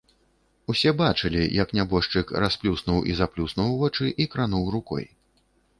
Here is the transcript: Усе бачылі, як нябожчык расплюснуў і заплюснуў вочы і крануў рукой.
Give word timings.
Усе 0.73 0.93
бачылі, 1.01 1.41
як 1.63 1.75
нябожчык 1.81 2.33
расплюснуў 2.45 2.99
і 3.13 3.17
заплюснуў 3.21 3.69
вочы 3.85 4.05
і 4.25 4.33
крануў 4.35 4.65
рукой. 4.77 5.05